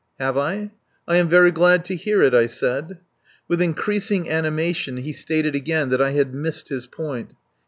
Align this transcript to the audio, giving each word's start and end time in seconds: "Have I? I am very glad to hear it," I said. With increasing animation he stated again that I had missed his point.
"Have 0.19 0.35
I? 0.35 0.71
I 1.07 1.17
am 1.17 1.29
very 1.29 1.51
glad 1.51 1.85
to 1.85 1.95
hear 1.95 2.23
it," 2.23 2.33
I 2.33 2.47
said. 2.47 2.97
With 3.47 3.61
increasing 3.61 4.27
animation 4.31 4.97
he 4.97 5.13
stated 5.13 5.53
again 5.53 5.89
that 5.91 6.01
I 6.01 6.09
had 6.13 6.33
missed 6.33 6.69
his 6.69 6.87
point. 6.87 7.35